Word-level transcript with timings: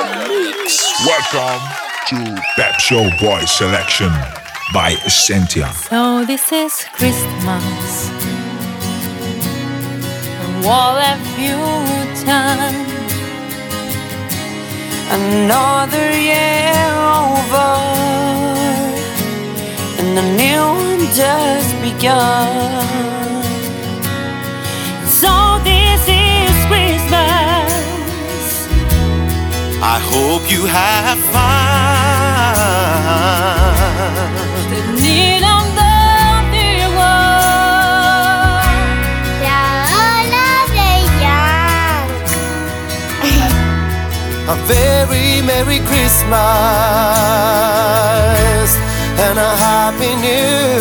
Welcome 0.00 1.60
to 2.08 2.42
Pep 2.56 2.80
Show 2.80 3.10
Boy 3.20 3.44
Selection 3.44 4.08
by 4.72 4.92
Essentia. 5.04 5.70
So 5.74 6.24
this 6.24 6.50
is 6.52 6.72
Christmas. 6.94 8.08
What 10.64 11.02
have 11.02 11.38
you 11.38 11.58
done? 12.24 12.74
Another 15.10 16.10
year 16.18 16.80
over, 17.20 17.70
and 20.00 20.18
a 20.18 20.22
new 20.40 20.62
one 20.80 21.12
just 21.12 21.74
begun. 21.82 23.19
Hope 30.12 30.44
you 30.50 30.62
have 30.66 31.18
fun. 31.32 31.50
The 34.72 34.80
need 35.02 35.42
of 35.54 35.64
the 35.78 35.94
dear 36.52 36.88
one. 36.98 37.40
A 44.54 44.56
very 44.66 45.28
Merry 45.46 45.80
Christmas 45.90 46.34
and 49.24 49.36
a 49.38 49.50
Happy 49.66 50.12
New 50.16 50.28
Year. 50.28 50.79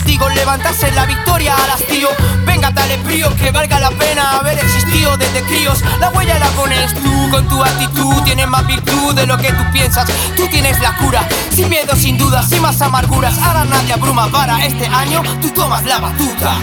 Digo, 0.00 0.28
levantarse 0.28 0.90
la 0.92 1.06
victoria 1.06 1.54
al 1.54 1.70
hastío. 1.70 2.08
Venga, 2.44 2.70
dale 2.70 2.96
brío, 2.98 3.34
que 3.36 3.50
valga 3.50 3.78
la 3.78 3.90
pena 3.90 4.38
haber 4.38 4.58
existido 4.58 5.16
desde 5.16 5.42
críos. 5.42 5.82
La 6.00 6.10
huella 6.10 6.38
la 6.38 6.48
pones 6.48 6.94
tú, 6.94 7.30
con 7.30 7.48
tu 7.48 7.62
actitud 7.62 8.22
Tienes 8.24 8.48
más 8.48 8.66
virtud 8.66 9.14
de 9.14 9.26
lo 9.26 9.36
que 9.36 9.52
tú 9.52 9.62
piensas. 9.72 10.10
Tú 10.36 10.48
tienes 10.48 10.80
la 10.80 10.96
cura, 10.96 11.26
sin 11.54 11.68
miedo, 11.68 11.94
sin 11.94 12.18
dudas, 12.18 12.48
sin 12.48 12.62
más 12.62 12.80
amarguras. 12.80 13.38
Ahora 13.38 13.64
nadie 13.64 13.92
abruma 13.92 14.28
para 14.28 14.64
este 14.64 14.86
año, 14.86 15.22
tú 15.40 15.50
tomas 15.50 15.84
la 15.84 15.98
batuta 15.98 16.56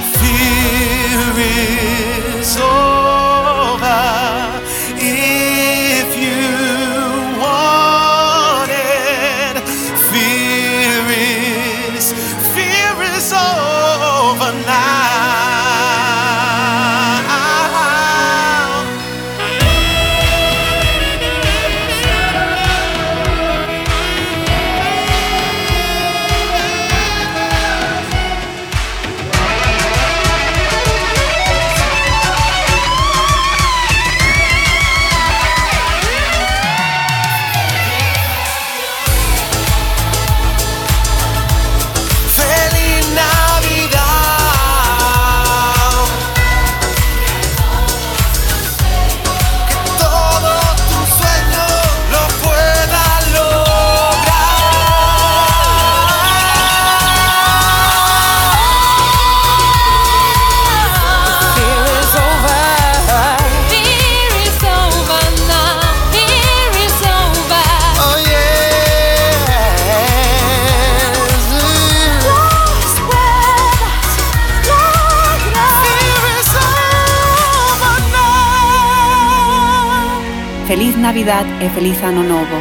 Navidad 81.10 81.46
e 81.60 81.68
Feliz 81.70 81.98
Ano 82.02 82.22
Novo. 82.22 82.58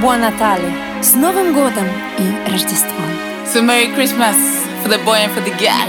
Buon 0.00 0.20
Natale, 0.20 0.70
з 1.02 1.14
Новим 1.14 1.54
годом 1.54 1.88
і 2.18 2.52
Рождеством. 2.52 3.10
So 3.52 3.62
Merry 3.62 3.88
Christmas 3.96 4.36
for 4.82 4.88
the 4.88 4.98
boy 5.04 5.18
and 5.24 5.32
for 5.34 5.42
the 5.48 5.54
girl. 5.62 5.88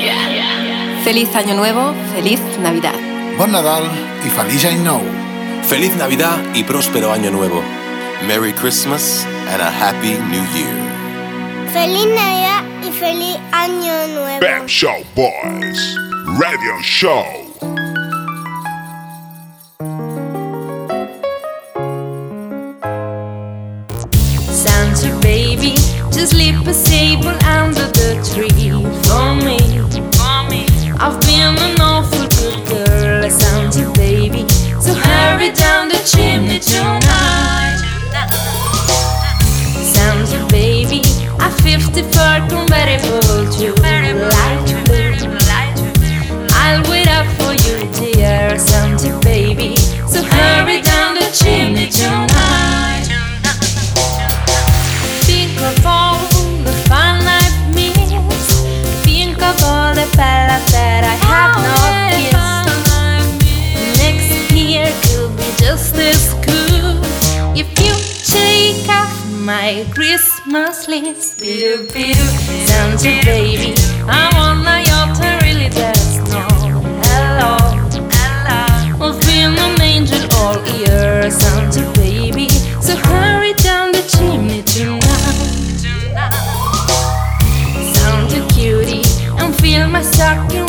Feliz 1.03 1.29
Año 1.35 1.53
Nuevo, 1.55 1.93
Feliz 2.15 2.39
Navidad. 2.63 2.99
Bon 3.37 3.51
Nadal 3.51 3.83
y 4.25 4.29
Feliz 4.29 4.65
Any 4.65 4.83
Nou. 4.89 5.01
Feliz 5.69 5.95
Navidad 5.97 6.37
y 6.55 6.63
próspero 6.63 7.11
año 7.11 7.29
nuevo. 7.31 7.61
Merry 8.27 8.53
Christmas 8.53 9.25
and 9.51 9.61
a 9.61 9.69
Happy 9.69 10.13
New 10.31 10.45
Year. 10.55 10.75
Feliz 11.73 12.07
Navidad 12.15 12.63
y 12.87 12.91
feliz 12.91 13.37
Año 13.51 14.07
Nuevo. 14.15 14.39
Bam 14.39 14.65
Show 14.67 15.03
Boys 15.15 15.79
Radio 16.39 16.73
Show. 16.81 17.40
Leave 26.30 26.68
a 26.68 26.72
table 26.72 27.34
under 27.44 27.88
the 27.98 28.14
tree 28.32 28.70
for 29.02 29.34
me. 29.44 29.61
Christmas 70.92 71.38
list. 71.38 71.38
Bidu, 71.40 71.86
bidu, 71.88 72.26
Santa 72.66 73.24
baby, 73.24 73.74
I'm 74.06 74.36
on 74.36 74.62
my 74.62 74.82
yacht, 74.82 75.18
really 75.42 75.70
just 75.70 76.20
know. 76.30 76.46
Hello, 77.08 77.56
hello. 78.12 78.60
I've 79.00 79.20
been 79.22 79.56
an 79.56 79.80
angel 79.80 80.20
all 80.36 80.60
year, 80.76 81.30
Santa 81.30 81.90
baby. 81.94 82.48
So 82.82 82.94
hurry 82.96 83.54
down 83.54 83.92
the 83.92 84.02
chimney 84.12 84.62
tonight. 84.64 85.00
Santa 87.94 88.46
cutie, 88.52 89.02
and 89.40 89.54
fill 89.54 89.88
my 89.88 90.02
stocking 90.02 90.61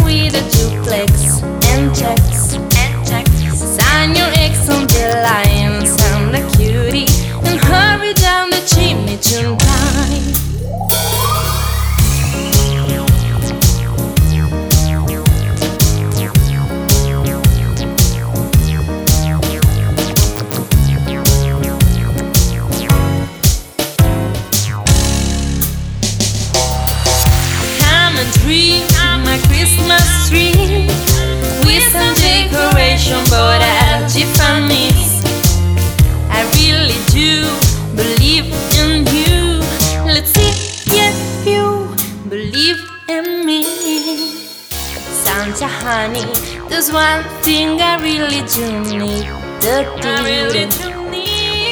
honey, 45.84 46.24
there's 46.70 46.92
one 46.92 47.24
thing 47.44 47.82
I 47.82 48.02
really 48.02 48.42
do 48.48 48.68
need. 48.98 49.28
The 49.60 49.84
do 50.02 50.72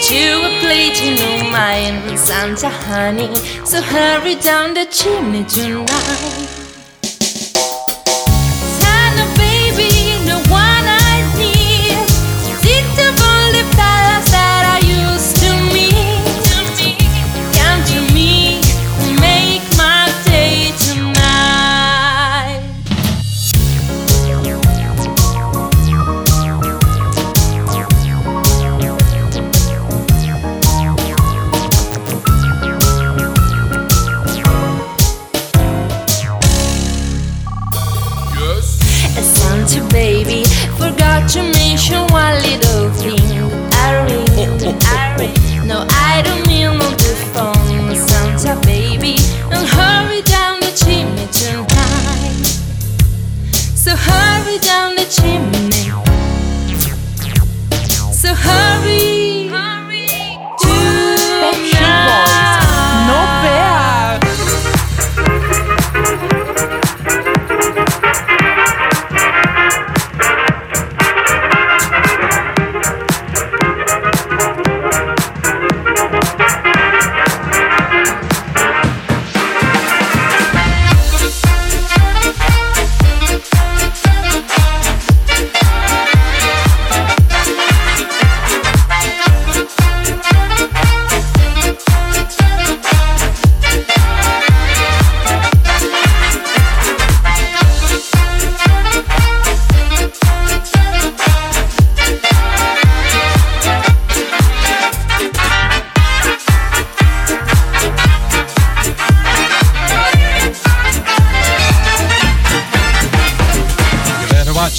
to 0.08 0.22
a 0.48 0.52
platinum 0.60 1.52
mine, 1.52 2.18
Santa 2.18 2.70
honey. 2.70 3.34
So 3.66 3.82
hurry 3.82 4.36
down 4.36 4.74
the 4.74 4.86
chimney 4.86 5.46
tonight. 5.46 6.61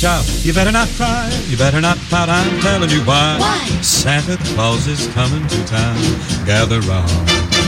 You 0.03 0.09
better. 0.09 0.33
You 0.43 0.53
better 0.53 0.73
not 0.73 0.89
cry. 0.99 1.31
You 1.47 1.57
better 1.57 1.81
not 1.81 1.97
pout. 2.11 2.29
I'm 2.29 2.61
telling 2.61 2.91
you 2.91 3.03
why. 3.05 3.39
Why? 3.39 3.65
Santa 3.83 4.37
Claus 4.53 4.89
is 4.89 5.07
coming 5.15 5.47
to 5.47 5.65
town. 5.65 5.95
Gather 6.45 6.81
round. 6.91 7.09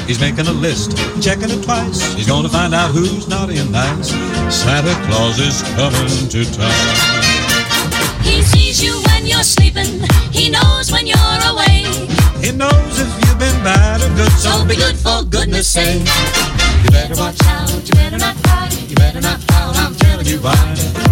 He's 0.08 0.18
making 0.18 0.48
a 0.48 0.52
list, 0.52 0.98
checking 1.22 1.48
it 1.50 1.62
twice. 1.62 2.12
He's 2.14 2.26
gonna 2.26 2.48
find 2.48 2.74
out 2.74 2.90
who's 2.90 3.28
naughty 3.28 3.58
and 3.58 3.70
nice. 3.70 4.10
Santa 4.50 4.94
Claus 5.06 5.38
is 5.38 5.62
coming 5.78 6.10
to 6.34 6.44
town. 6.50 6.74
He 8.26 8.42
sees 8.42 8.82
you 8.82 8.98
when 9.06 9.26
you're 9.26 9.44
sleeping. 9.44 10.02
He 10.32 10.50
knows 10.50 10.90
when 10.90 11.06
you're 11.06 11.40
away. 11.46 11.86
He 12.42 12.50
knows 12.50 12.98
if 12.98 13.14
you've 13.22 13.38
been 13.38 13.62
bad 13.62 14.02
or 14.02 14.12
good, 14.16 14.32
So 14.32 14.66
be 14.66 14.74
good 14.74 14.96
for 14.96 15.22
goodness 15.22 15.68
sake. 15.68 16.02
You 16.82 16.90
better 16.90 17.14
watch 17.14 17.38
out. 17.46 17.70
You 17.70 17.94
better 17.94 18.18
not 18.18 18.34
cry. 18.42 18.68
You 18.88 18.96
better 18.96 19.20
not 19.20 19.38
pout. 19.46 19.83
You. 20.24 20.40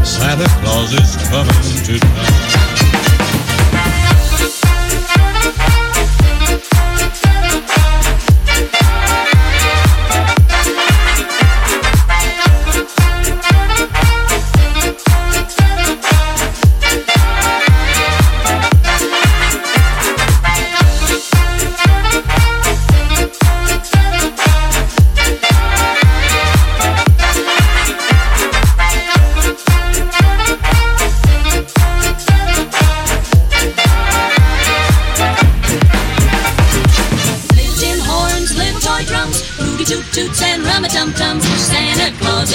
Santa 0.05 0.49
Claus 0.63 0.95
is 0.95 1.17
coming 1.29 1.85
to 1.85 1.99
town. 1.99 2.72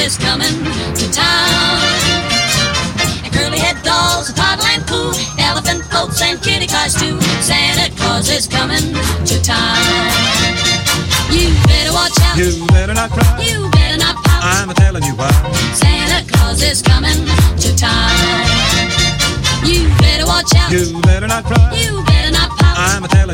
Is 0.07 0.17
coming 0.17 0.55
to 0.95 1.05
town. 1.11 1.79
And 3.27 3.33
curly 3.33 3.59
head 3.59 3.75
dolls, 3.83 4.29
a 4.29 4.33
toddle 4.33 4.65
and 4.71 4.81
poo, 4.87 5.11
elephant 5.37 5.83
boats 5.91 6.21
and 6.21 6.41
kitty 6.41 6.65
cars 6.65 6.95
too. 6.95 7.19
Santa 7.43 7.93
Claus 7.99 8.29
is 8.29 8.47
coming 8.47 8.95
to 9.27 9.35
town. 9.43 9.75
You 11.27 11.51
better 11.67 11.91
watch 11.91 12.15
out. 12.23 12.37
You 12.39 12.55
better 12.67 12.93
not 12.93 13.11
cry. 13.11 13.27
You 13.43 13.69
better 13.71 13.97
not 13.97 14.15
pout. 14.23 14.43
I'm 14.43 14.69
a 14.69 14.73
telling 14.73 15.03
you 15.03 15.13
why. 15.13 15.27
Santa 15.75 16.23
Claus 16.31 16.63
is 16.63 16.81
coming 16.81 17.19
to 17.59 17.69
town. 17.75 18.15
You 19.67 19.91
better 19.99 20.25
watch 20.25 20.55
out. 20.55 20.71
You 20.71 21.01
better 21.01 21.27
not 21.27 21.43
cry. 21.43 21.75
You 21.75 22.01
better 22.07 22.31
not 22.31 22.49
pout. 22.55 22.77
I'm 22.79 23.03
a 23.03 23.09
telling 23.09 23.26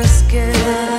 Christmas 0.00 0.22
good. 0.30 0.54
All 0.54 0.97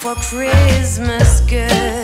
for 0.00 0.14
Christmas 0.14 1.42
good. 1.42 1.99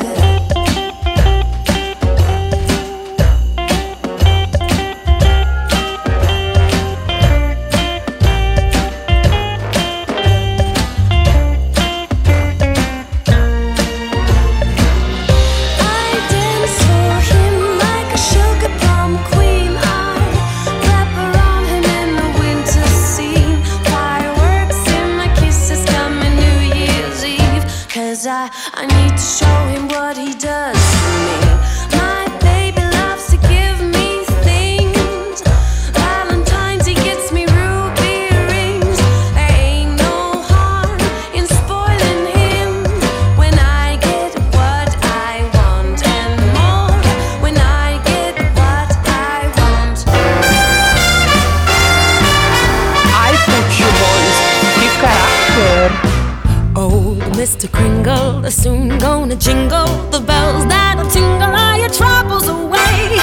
Gonna 59.16 59.34
jingle 59.36 59.86
the 60.10 60.20
bells 60.20 60.66
that'll 60.66 61.08
tingle 61.08 61.52
all 61.62 61.76
your 61.78 61.88
troubles 61.88 62.48
away. 62.48 63.16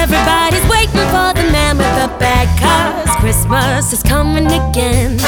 Everybody's 0.00 0.64
waiting 0.70 1.06
for 1.10 1.28
the 1.34 1.46
man 1.50 1.76
with 1.76 1.94
the 2.00 2.08
bag, 2.22 2.46
cause 2.62 3.10
Christmas 3.16 3.92
is 3.92 4.02
coming 4.04 4.46
again. 4.46 5.18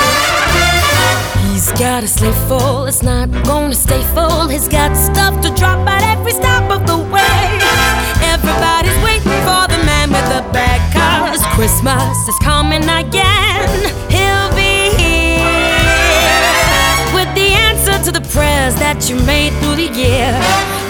He's 1.43 1.73
got 1.73 2.05
a 2.05 2.07
sleigh 2.07 2.39
full, 2.47 2.87
it's 2.87 3.03
not 3.03 3.27
gonna 3.43 3.75
stay 3.75 4.03
full. 4.15 4.47
He's 4.47 4.69
got 4.69 4.97
stuff 4.97 5.41
to 5.43 5.51
drop 5.61 5.81
at 5.89 6.03
every 6.15 6.33
stop 6.33 6.71
of 6.71 6.87
the 6.87 6.99
way. 7.15 7.43
Everybody's 8.33 8.99
waiting 9.03 9.39
for 9.47 9.63
the 9.67 9.83
man 9.85 10.13
with 10.15 10.29
the 10.35 10.43
bag, 10.53 10.81
cause 10.95 11.43
Christmas 11.57 12.17
is 12.29 12.39
coming 12.39 12.85
again. 12.85 14.18
To 18.09 18.21
the 18.21 18.29
prayers 18.29 18.75
that 18.77 19.09
you 19.09 19.17
made 19.27 19.53
through 19.61 19.77
the 19.77 19.91
year. 19.93 20.33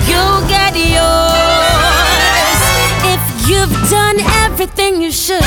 You'll 0.07 0.45
get 0.47 0.73
yours 0.77 2.61
if 3.15 3.23
you've 3.49 3.75
done 3.91 4.19
everything 4.47 5.03
you 5.03 5.11
should. 5.11 5.43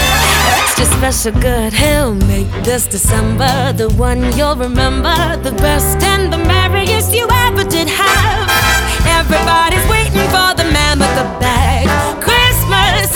Extra 0.60 0.86
special 0.86 1.34
good. 1.40 1.72
He'll 1.72 2.16
make 2.16 2.51
this 2.63 2.88
December 2.88 3.74
the 3.74 3.90
one 3.96 4.20
you'll 4.38 4.58
remember, 4.58 5.16
the 5.48 5.54
best 5.63 6.04
and 6.04 6.34
the 6.34 6.40
merriest 6.40 7.13
you 7.13 7.28
ever 7.48 7.63
did 7.63 7.88
have. 7.88 8.50
Everybody's 9.20 9.86
waiting 9.88 10.28
for 10.36 10.51
the 10.60 10.68
man 10.75 11.00
with 11.00 11.13
the 11.16 11.28
bag. 11.40 11.88
Christmas 12.22 13.12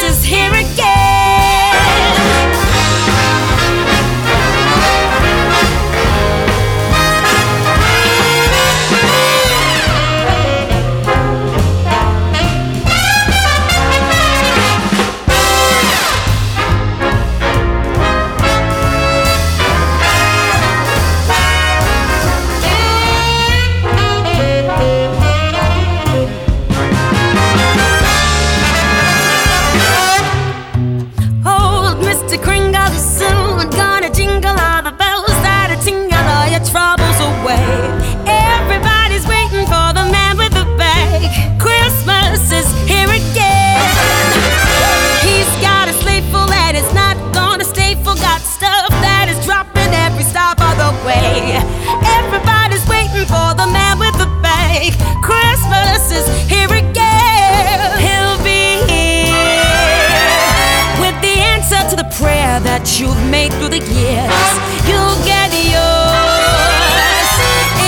the 62.85 63.79
years, 63.79 64.51
you'll 64.87 65.17
get 65.25 65.51
yours. 65.73 67.29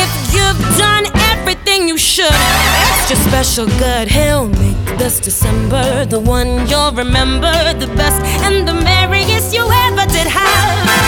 If 0.01 0.33
you've 0.33 0.77
done 0.77 1.05
everything 1.31 1.87
you 1.87 1.97
should, 1.97 2.33
extra 2.33 3.15
special 3.15 3.67
good, 3.77 4.07
he'll 4.07 4.47
make 4.47 4.97
this 4.97 5.19
December 5.19 6.05
the 6.05 6.19
one 6.19 6.67
you'll 6.67 6.91
remember 6.91 7.53
the 7.73 7.87
best 7.95 8.21
and 8.43 8.67
the 8.67 8.73
merriest 8.73 9.53
you 9.53 9.69
ever 9.85 10.05
did 10.11 10.27
have. 10.27 11.06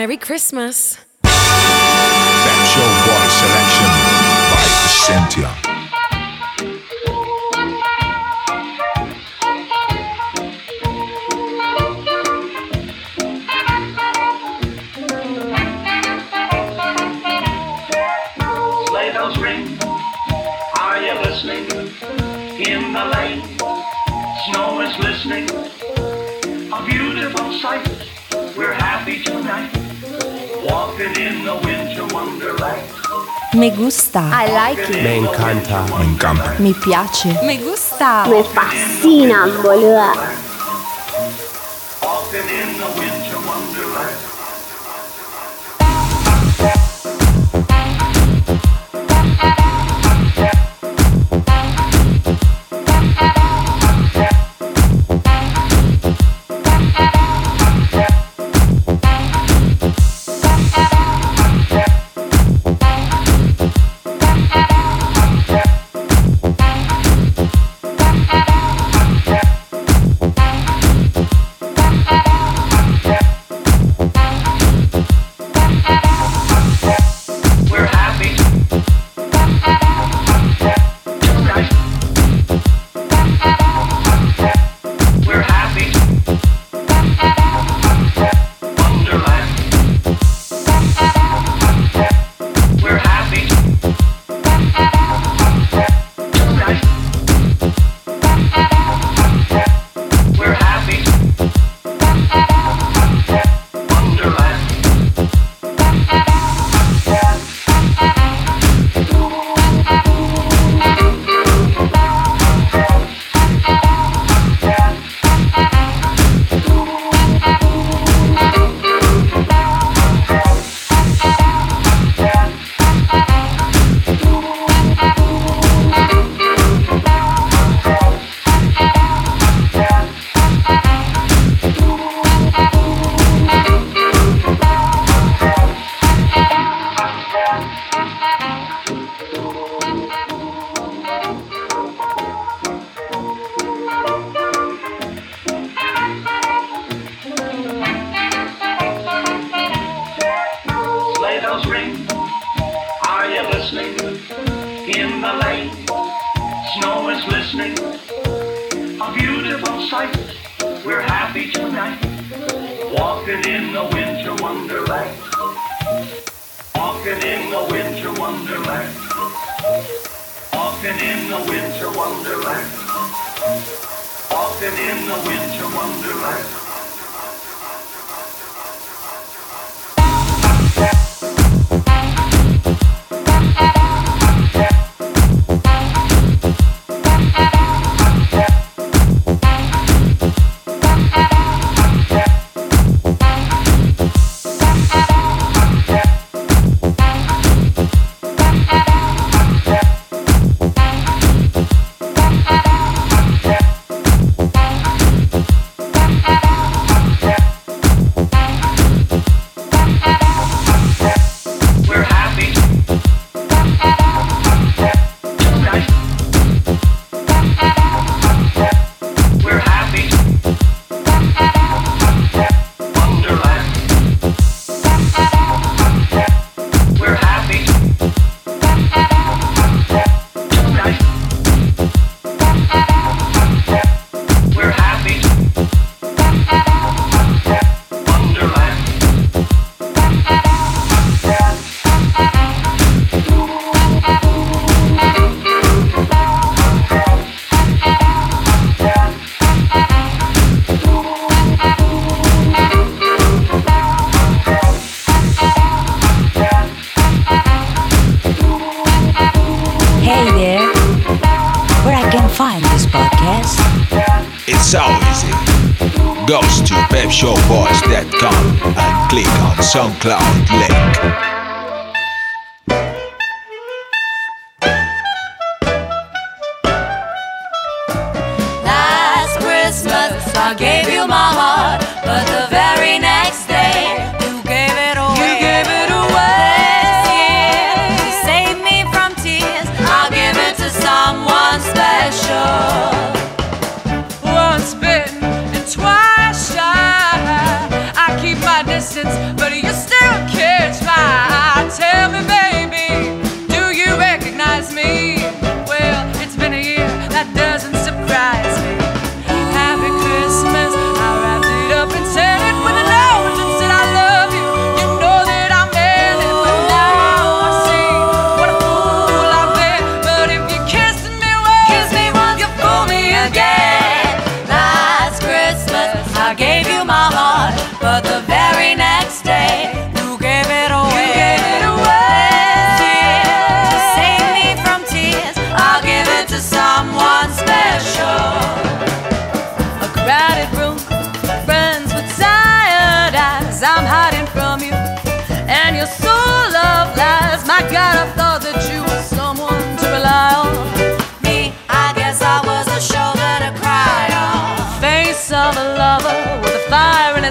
Merry 0.00 0.16
Christmas. 0.16 0.96
Pep 1.24 1.32
Show 2.72 2.88
Boy 3.04 3.26
selection 3.40 3.90
by 4.48 4.64
Essentia. 4.86 5.50
Sleigh 18.86 19.12
bells 19.12 19.36
ring. 19.36 19.62
Are 20.78 20.98
you 21.02 21.12
listening? 21.20 21.64
In 22.58 22.94
the 22.94 23.04
lane, 23.04 23.42
snow 24.46 24.80
is 24.80 24.96
glistening. 24.96 25.44
A 26.72 26.80
beautiful 26.86 27.52
sight. 27.60 27.86
We're 28.56 28.72
happy 28.72 29.22
tonight. 29.22 29.79
Me 33.54 33.70
gusta. 33.70 34.20
I 34.32 34.46
like 34.52 34.92
Me 35.02 35.16
encanta. 35.16 35.84
Me 35.98 36.04
encanta. 36.04 36.54
Mi 36.58 36.72
piace. 36.72 37.36
Me 37.44 37.58
gusta. 37.58 38.26
Me 38.28 38.44
fascinan, 38.44 39.50
boluda. 39.62 40.12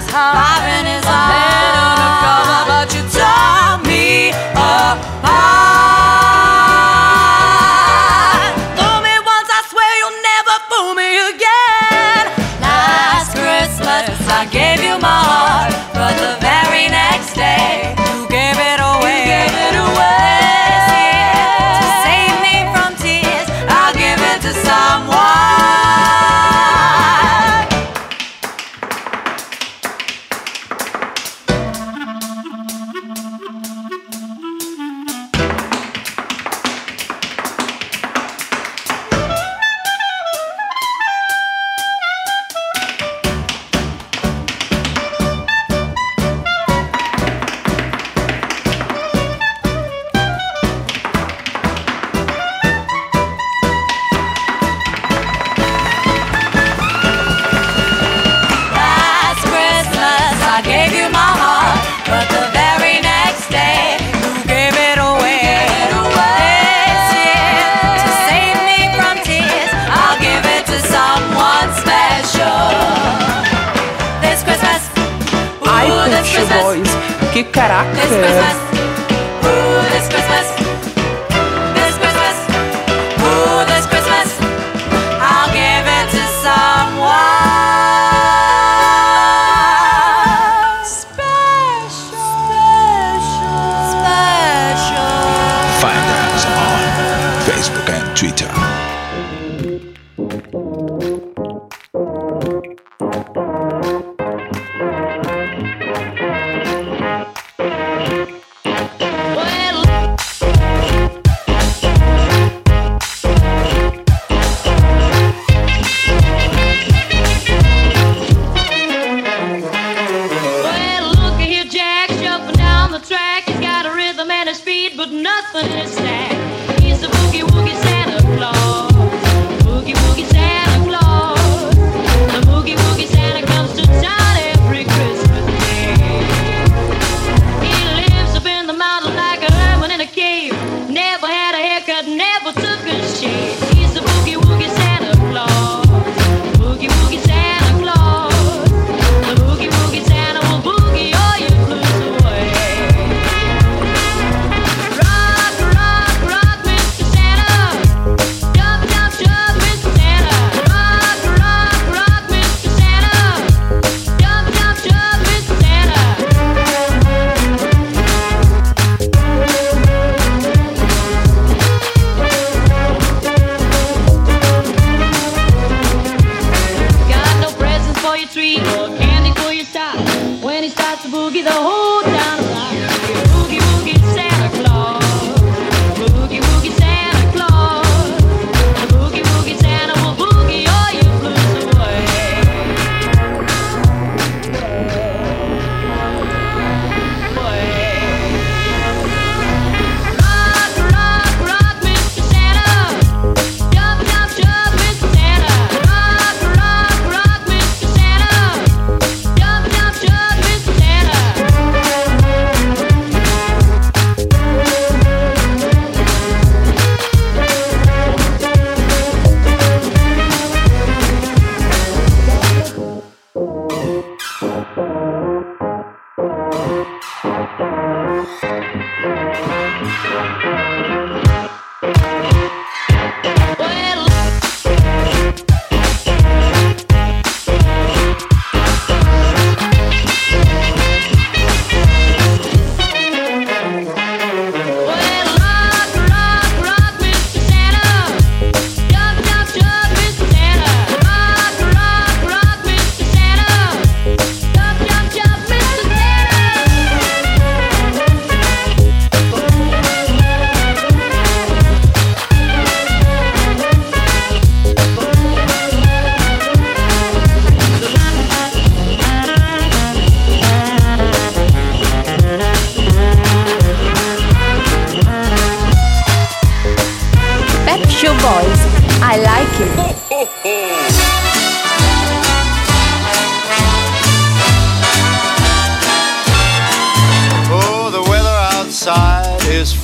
Fire 0.02 0.80
in 0.80 0.86
his 0.86 1.04
heart. 1.04 1.09
Boys, 77.32 77.44
que 77.44 78.69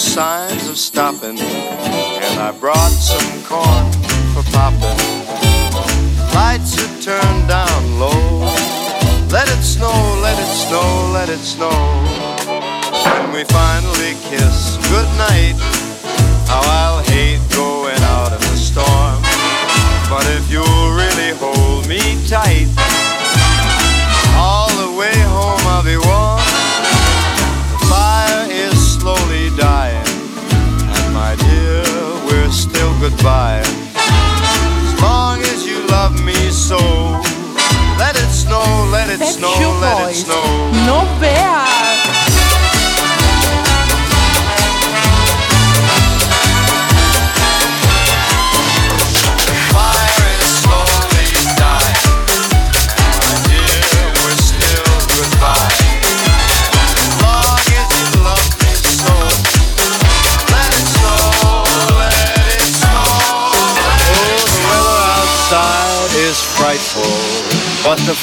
Signs 0.00 0.66
of 0.66 0.78
stopping, 0.78 1.38
and 1.38 2.40
I 2.40 2.56
brought 2.58 2.90
some 2.90 3.44
corn 3.44 3.92
for 4.32 4.42
popping. 4.50 4.96
Lights 6.34 6.80
are 6.80 7.02
turned 7.02 7.48
down 7.48 8.00
low. 8.00 8.40
Let 9.28 9.46
it 9.46 9.62
snow, 9.62 9.92
let 10.22 10.38
it 10.40 10.52
snow, 10.64 11.10
let 11.12 11.28
it 11.28 11.44
snow. 11.44 11.76
When 13.12 13.32
we 13.32 13.44
finally 13.44 14.16
kiss 14.24 14.80
goodnight, 14.88 15.60
how 16.48 16.64
I'll 16.64 17.02
hate 17.04 17.44
going 17.54 18.00
out 18.16 18.32
in 18.32 18.40
the 18.40 18.56
storm. 18.56 19.20
But 20.08 20.24
if 20.32 20.50
you'll 20.50 20.90
really 20.96 21.36
hold 21.36 21.86
me 21.86 22.00
tight, 22.26 22.69
goodbye. 33.10 33.62
As 33.64 35.02
long 35.02 35.40
as 35.40 35.66
you 35.66 35.86
love 35.88 36.12
me 36.24 36.50
so, 36.50 36.78
let 37.98 38.16
it 38.16 38.30
snow, 38.30 38.62
let 38.92 39.08
it 39.08 39.24
snow, 39.24 39.54
let 39.80 40.10
it 40.10 40.14
snow. 40.14 40.70
No 40.86 41.04
veas. 41.18 41.79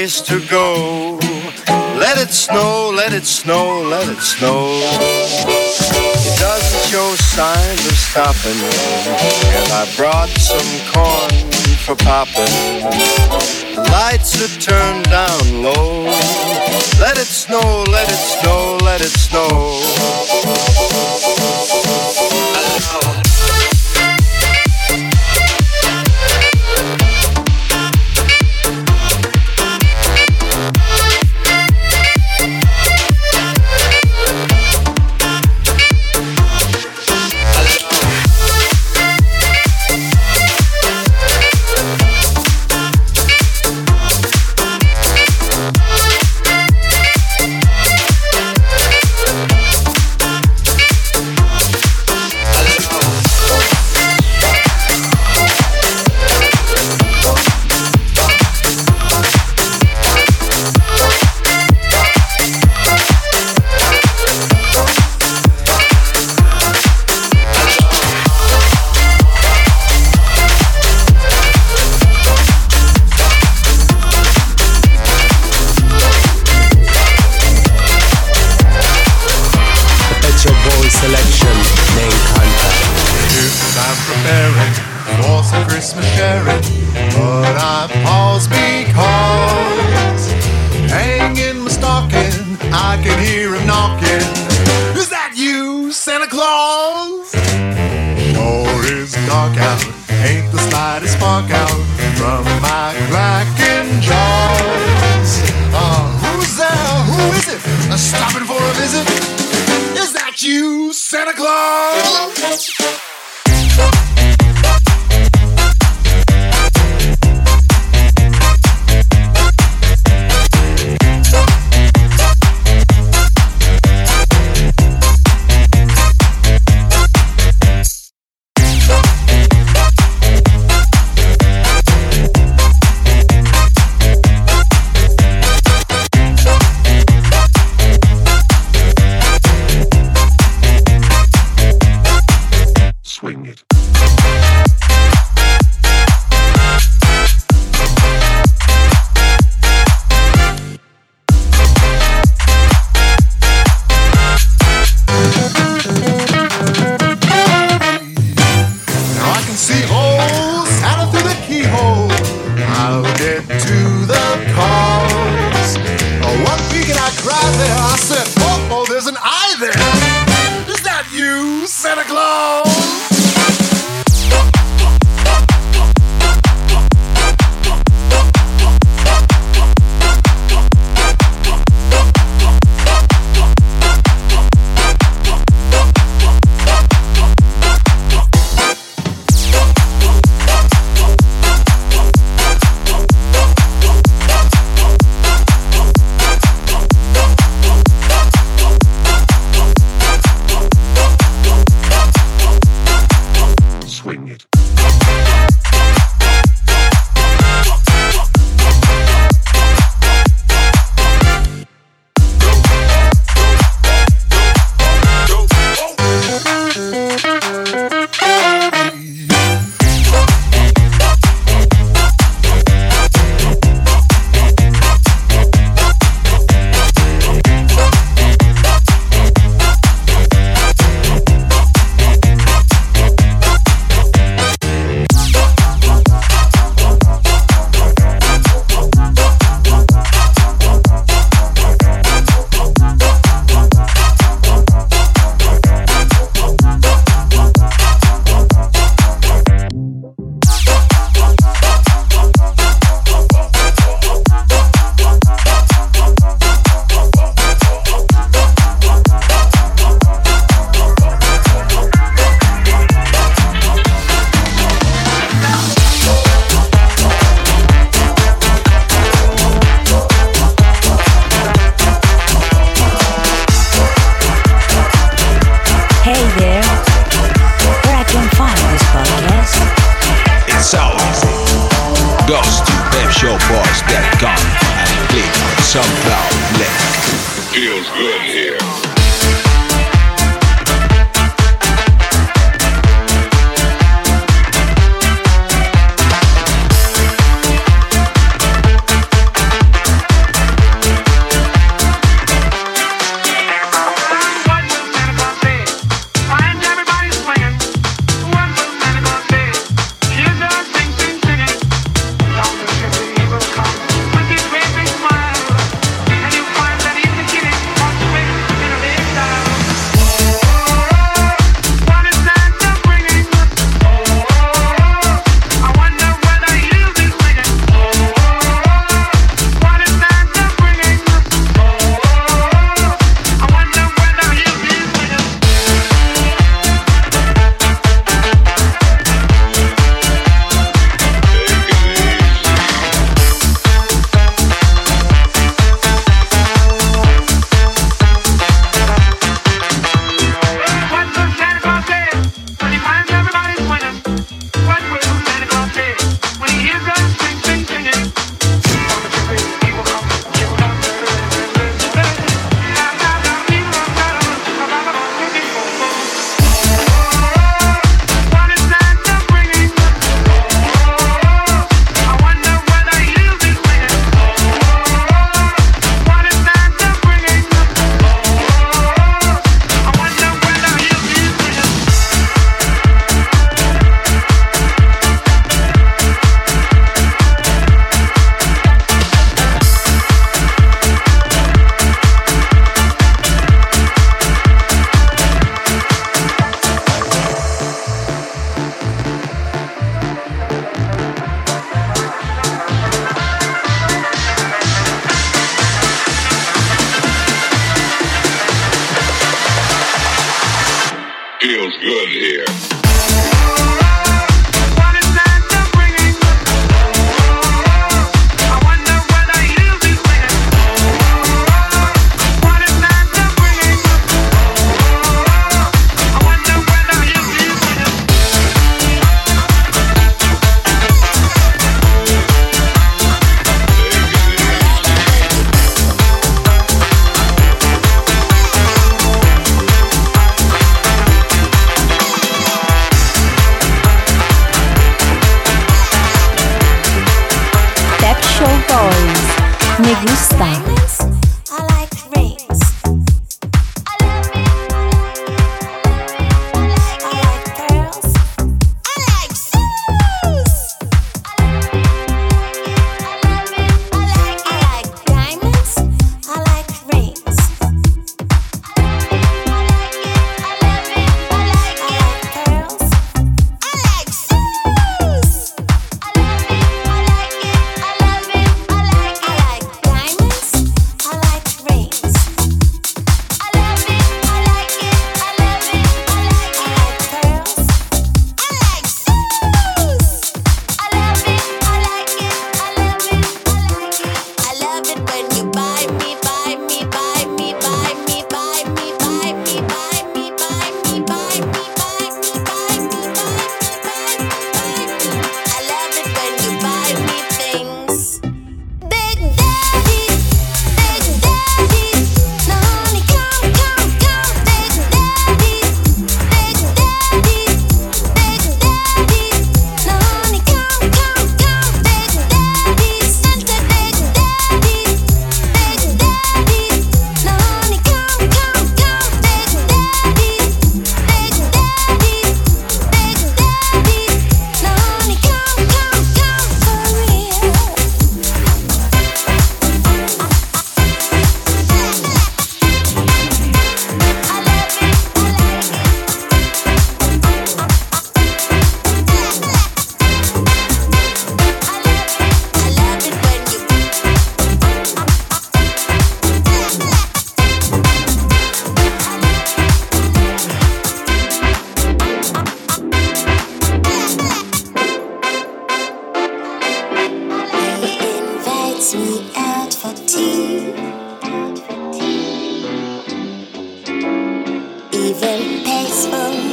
Place 0.00 0.22
to 0.22 0.40
go, 0.48 1.18
let 1.98 2.16
it 2.16 2.30
snow, 2.30 2.90
let 2.96 3.12
it 3.12 3.26
snow, 3.26 3.82
let 3.82 4.08
it 4.08 4.18
snow. 4.18 4.80
It 6.24 6.38
doesn't 6.40 6.90
show 6.90 7.14
signs 7.16 7.84
of 7.84 7.96
stopping, 8.08 8.60
and 9.58 9.72
I 9.80 9.84
brought 9.98 10.30
some 10.30 10.70
corn 10.90 11.52
for 11.84 11.96
popping. 11.96 12.54
Lights 13.92 14.40
are 14.40 14.54
turned 14.58 15.04
down 15.04 15.62
low. 15.62 16.04
Let 16.98 17.18
it 17.18 17.30
snow, 17.44 17.84
let 17.90 18.08
it 18.08 18.22
snow, 18.40 18.78
let 18.82 19.02
it 19.02 19.12
snow. 19.26 19.50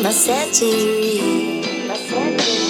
Bassetti. 0.08 0.72
Bassetti. 1.86 2.67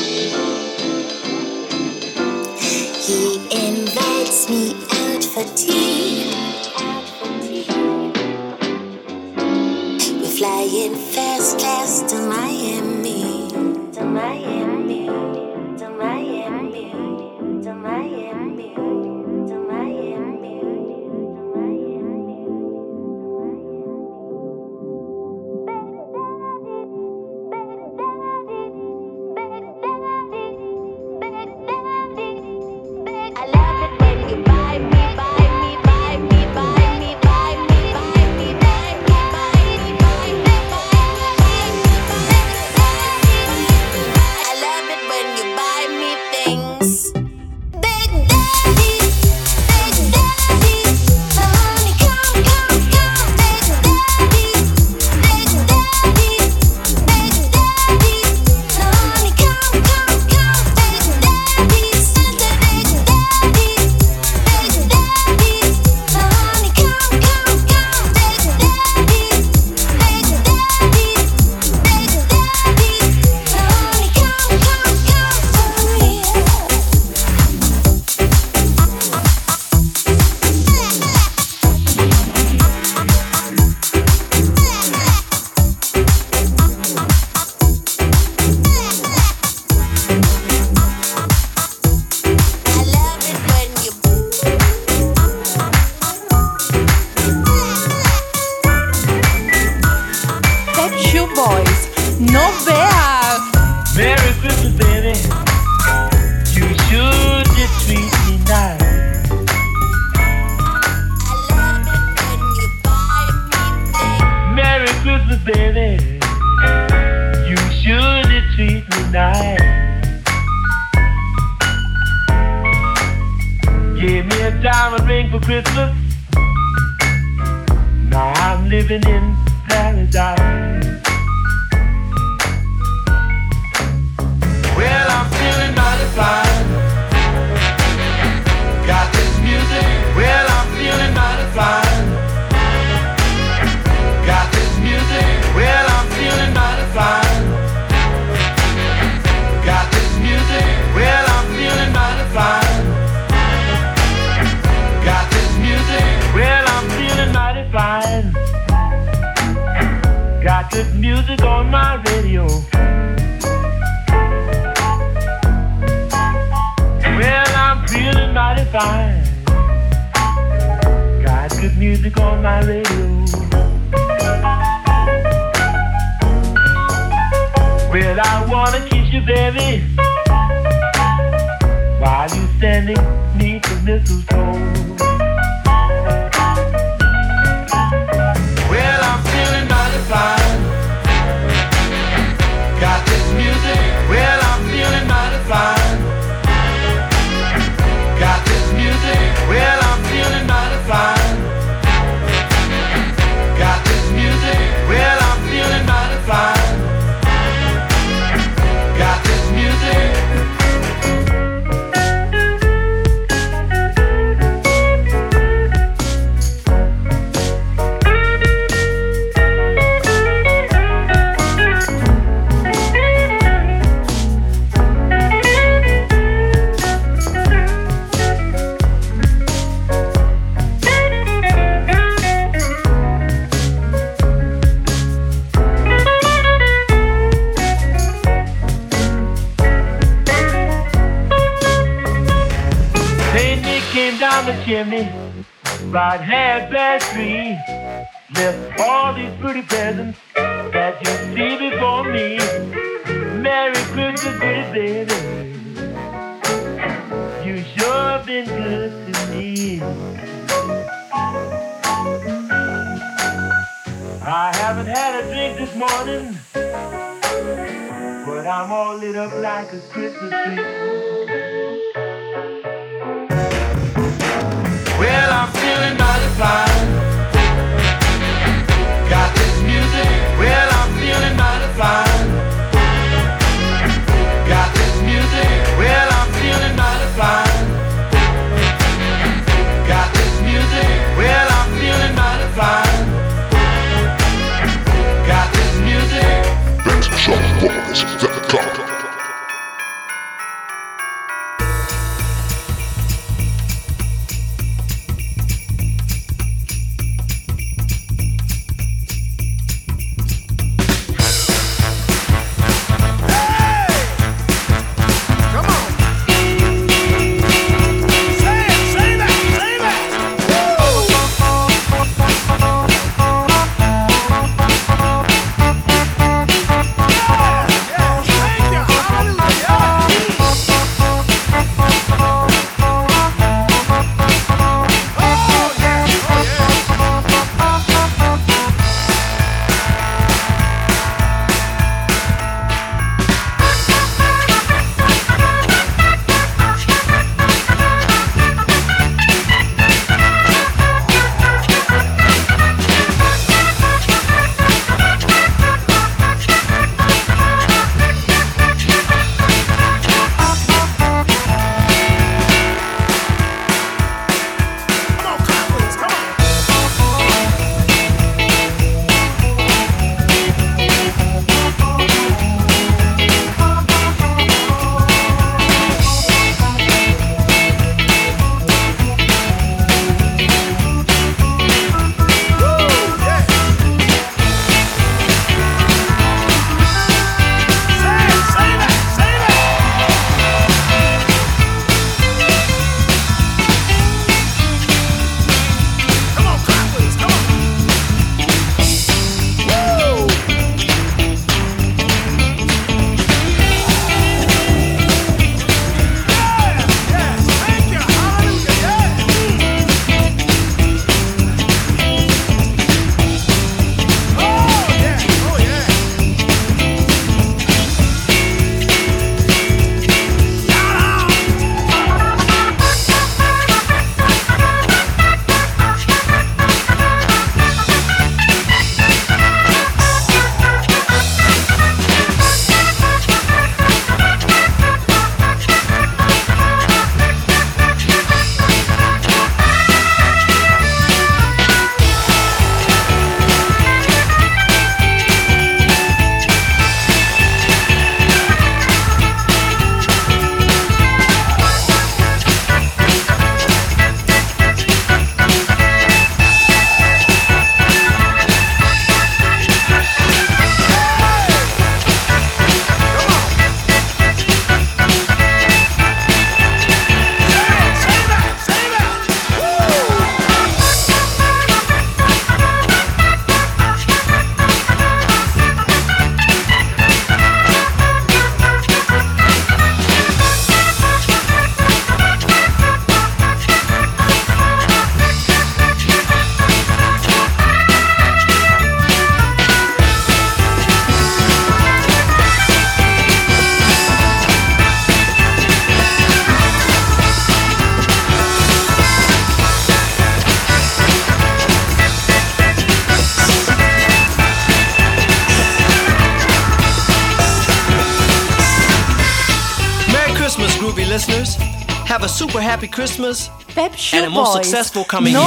Christmas, 512.98 513.52
and 513.78 514.26
a 514.26 514.30
more 514.32 514.48
successful 514.54 515.04
coming 515.04 515.34
year. 515.34 515.41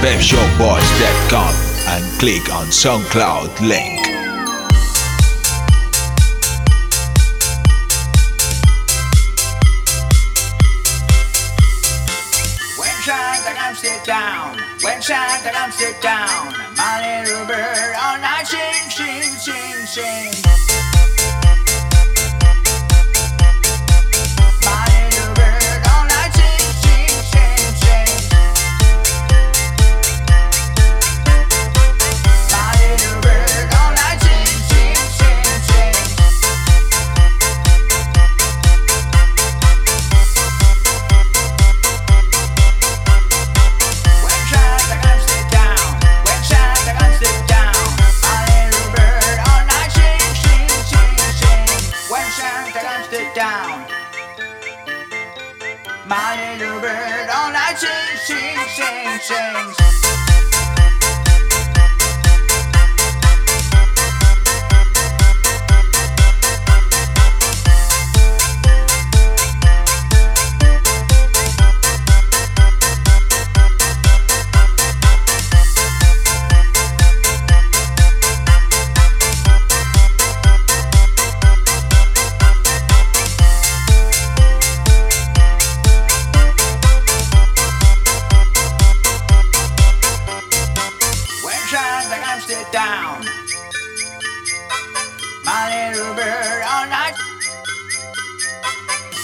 PepsShowBoys.com 0.00 1.54
and 1.88 2.18
click 2.18 2.50
on 2.54 2.68
SoundCloud 2.68 3.60
link. 3.60 3.99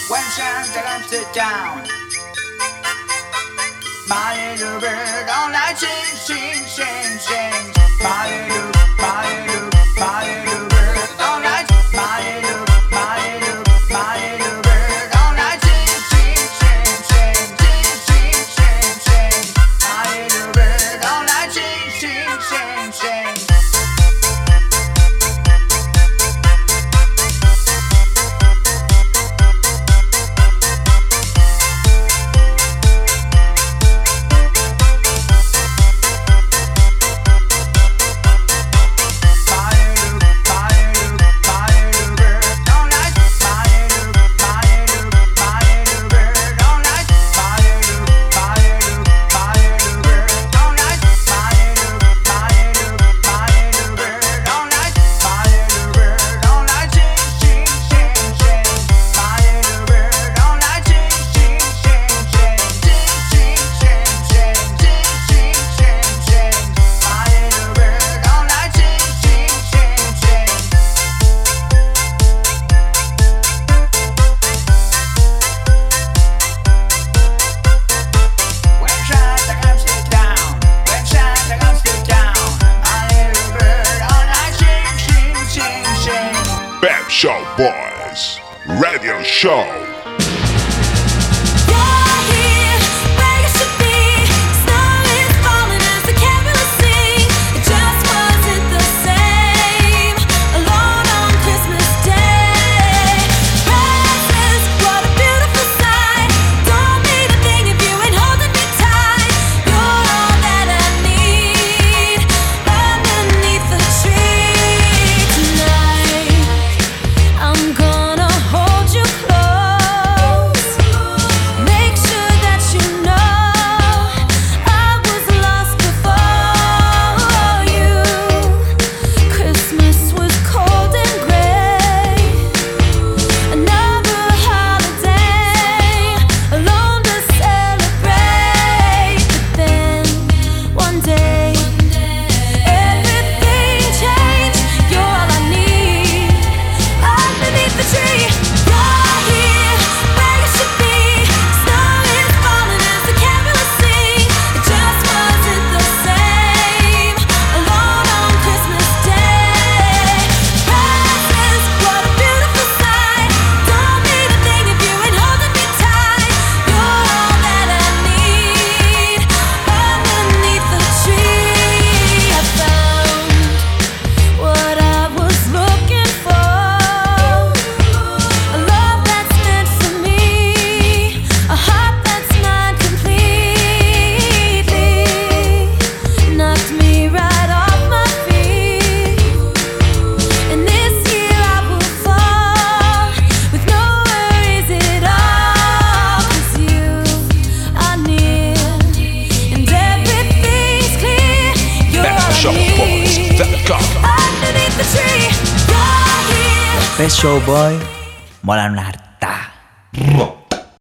One 0.09 0.23
time 0.39 0.67
that 0.71 0.87
I'm 0.87 1.03
sit 1.03 1.27
down. 1.35 1.83
My 4.09 4.55
little 4.55 4.79
bird, 4.79 5.27
all 5.27 5.51
I 5.51 5.75
sing, 5.75 6.15
sing, 6.15 6.63
sing, 6.65 7.19
sing. 7.19 7.73
My 8.01 8.31
little, 8.31 8.71
my 9.03 9.47
little, 9.47 9.71
my 9.99 10.23
little. 10.23 10.46